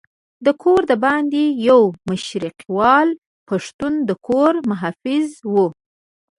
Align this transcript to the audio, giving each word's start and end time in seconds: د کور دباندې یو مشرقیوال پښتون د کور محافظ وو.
د 0.45 0.47
کور 0.61 0.81
دباندې 0.91 1.43
یو 1.69 1.81
مشرقیوال 2.09 3.09
پښتون 3.49 3.93
د 4.07 4.09
کور 4.27 4.53
محافظ 4.69 5.25
وو. 5.51 5.67